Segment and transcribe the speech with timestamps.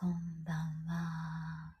[0.00, 0.10] こん
[0.46, 1.74] ばんは。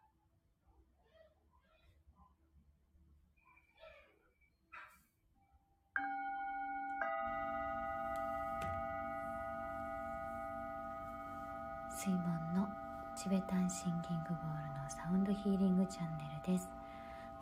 [11.96, 12.18] 水門
[12.56, 12.68] の
[13.16, 16.68] チベタンシンギングボールのサウンドヒーリングチャンネルです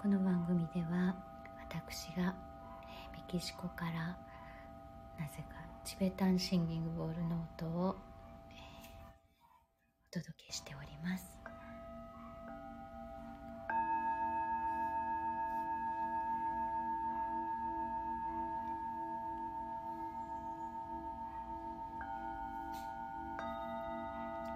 [0.02, 1.14] この番組では
[1.70, 2.34] 私が
[3.14, 4.18] メキシコから
[5.18, 7.96] なぜかチベタンシンギングボールの音を、
[10.20, 11.36] 届けしております。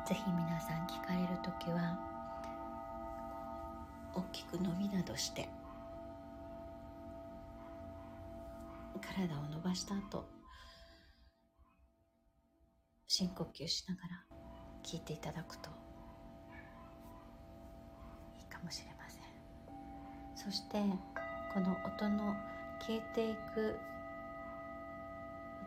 [0.07, 1.97] ぜひ皆さん聞かれる時は
[4.15, 5.49] 大きく伸びなどして
[9.01, 10.25] 体を伸ばした後
[13.07, 14.30] 深呼吸しながら
[14.83, 15.71] 聞いていただくと
[18.39, 19.23] いいかもしれません。
[20.35, 20.83] そして
[21.53, 22.35] この音の
[22.81, 23.77] 消えていく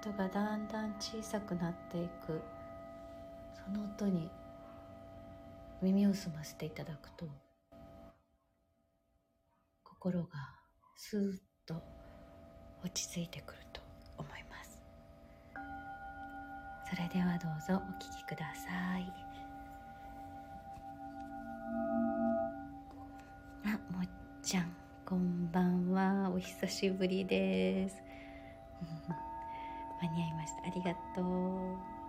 [0.02, 2.42] 音がだんだん小さくなっていく
[3.66, 4.30] その音に
[5.82, 7.28] 耳を澄ませていただくと
[9.84, 10.28] 心が
[10.98, 11.76] スーッと
[12.84, 13.63] 落ち着いてくる。
[16.94, 18.70] それではどうぞお聞きくださ
[19.00, 19.12] い。
[23.66, 24.08] あもっ
[24.44, 24.72] ちゃん
[25.04, 26.30] こんばんは。
[26.30, 27.96] お久しぶりです。
[30.04, 30.68] 間に合いました。
[30.68, 32.03] ありがとう。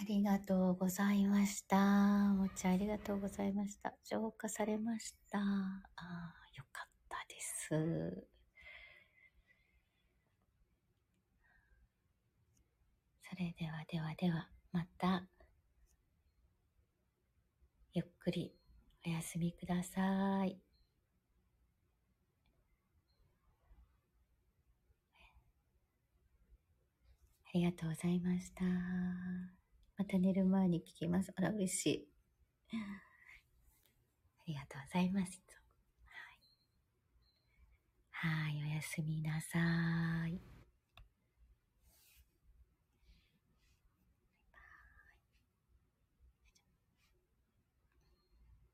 [0.00, 1.76] ありがとうございました。
[1.76, 3.94] もちゃんありがとうございました。
[4.04, 5.38] 浄化されました。
[5.38, 8.28] ああ、よかったです。
[13.28, 15.26] それではではでは、また、
[17.92, 18.54] ゆっくり
[19.04, 20.60] お休みください。
[27.46, 29.57] ありがとうございました。
[29.98, 31.32] また寝る前に聞きます。
[31.36, 32.08] あら、嬉しい。
[32.72, 32.76] あ
[34.46, 35.42] りがとうございます。
[36.06, 36.12] は
[38.30, 38.32] い。
[38.46, 39.58] はい、おやすみなさ
[40.28, 40.57] い。